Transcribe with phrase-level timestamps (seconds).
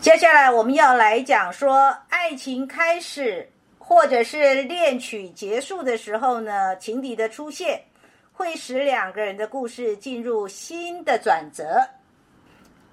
[0.00, 3.46] 接下来我们要来讲说，爱情开始
[3.78, 7.78] 或者是恋曲结束的时候呢，情敌的出现
[8.32, 11.78] 会使两个人的故事进入新的转折。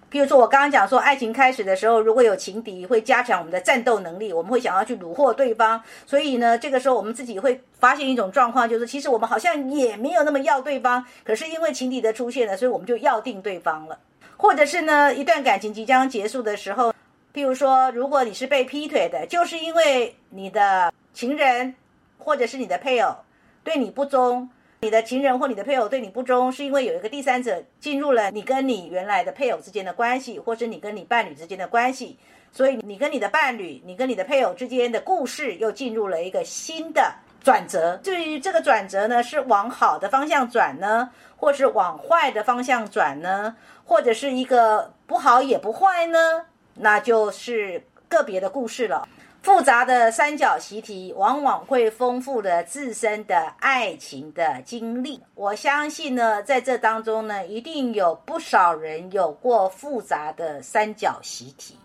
[0.09, 5.81] 比如说，我刚刚讲说，爱情开始的时候，如果有情敌，会加强我们的战斗能力，我们会想要去虏获对方。
[6.05, 13.97] 所以呢，这个时候我们自己会发现一种状况，就是其实我们好像也没有那么要对方，可是因为情敌的出现了，所以我们就要定对方了。
[14.35, 16.93] 或者是呢，一段感情即将结束的时候，
[17.37, 21.75] 譬如说，如果你是被劈腿的，就是因为你的情人
[22.17, 23.15] 或者是你的配偶
[23.63, 24.49] 对你不忠。
[24.81, 32.17] 你的情人或你的配偶对你不忠，是因为有一个第三者进入了你跟你原来的配偶之间的关系，或是你跟你伴侣之间的关系，
[32.51, 37.13] 所以你跟你的伴侣、你跟你的配偶之间的故事又进入了一个新的
[37.43, 37.99] 转折。
[38.03, 46.45] 至于这个转折呢，是往好的方向转呢，或是往坏的方向转呢，或者是一个不好也不坏呢，
[46.79, 49.07] 那就是个别的故事了。
[49.43, 55.21] 复杂的三角习题往往会丰富了自身的爱情的经历。
[55.35, 61.77] 我相信呢，在这当中呢，一定有不少人有过复杂的三角习题。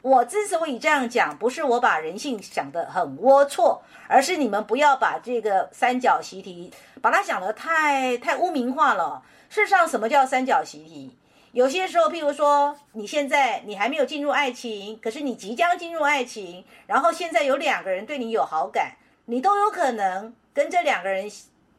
[0.00, 9.22] 我之所以这样讲，不是我把人性想得很龌龊，而是你们不要把这个三角习题把它想得太太污名化了。
[9.48, 11.16] 事实上，什么叫三角习题？
[11.52, 21.30] 有些时候，譬如说，你现在你还没有进入爱情，可是你即将进入爱情，然后现在有两个人对你有好感，你都有可能跟这两个人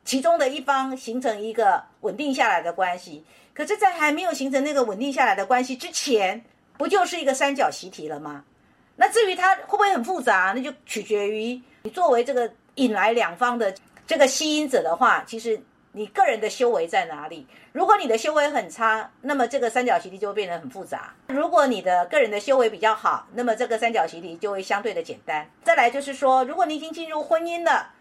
[0.06, 3.26] 其中的一方形成一个稳定下来的关系。
[3.52, 6.46] 可是，在还没有形成那个稳定下来的关系之前，
[6.78, 8.46] 不就是一个三角习题了吗？
[8.96, 13.74] 那至于它会不会很复杂，那就取决于你作为这个引来两方的
[14.06, 15.60] 这个吸引者的话，其实。
[15.95, 17.45] 你个人的修为在哪里？
[17.72, 25.47] 如果你的修为很差，那么这个三角形题就会变得很复杂；如果你的个人的修为比较好，那么这个三角形题就会相对的简单。
[25.64, 27.91] 再来就是说，如果你已经进入婚姻了，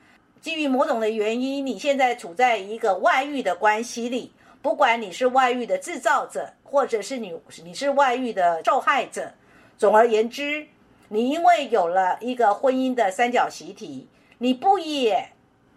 [0.40, 4.32] 基于某种的原因，你现在处在一个外遇的关系里，
[4.62, 9.30] 不管你是外遇的制造者，或者是你你是外遇的受害者，
[9.76, 10.66] 总而言之，
[11.08, 14.08] 你因为有了一个婚姻的三角形题，
[14.38, 15.28] 你不也？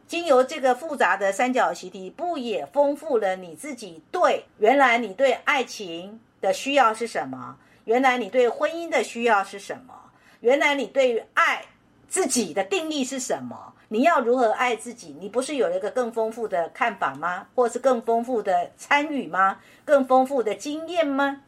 [0.08, 7.58] 经由这个复杂的三角习题，不也丰富了你自己对原来你对爱情的需要是什么？
[7.86, 9.94] 原来你对婚姻的需要是什么？
[10.42, 11.64] 原来你对于爱
[12.08, 13.74] 自己的定义是什么？
[13.88, 15.16] 你要如何爱自己？
[15.20, 17.48] 你不是有了一个更丰富的看法吗？
[17.56, 19.60] 或是更丰富的参与吗？
[19.84, 21.42] 更丰富的经验吗？